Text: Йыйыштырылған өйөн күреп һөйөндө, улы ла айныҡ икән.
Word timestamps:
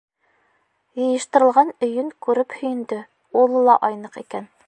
Йыйыштырылған 1.01 1.69
өйөн 1.89 2.09
күреп 2.27 2.57
һөйөндө, 2.61 3.01
улы 3.43 3.65
ла 3.71 3.79
айныҡ 3.91 4.21
икән. 4.25 4.53